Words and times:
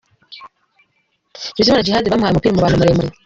Bizimana 1.55 1.83
Djihad 1.83 2.05
bamuhaye 2.09 2.33
umupira 2.33 2.51
umubana 2.53 2.79
muremure. 2.79 3.13